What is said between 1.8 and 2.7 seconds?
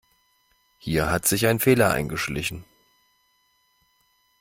eingeschlichen.